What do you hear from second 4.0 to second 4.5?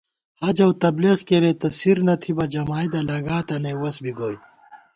بی گوئی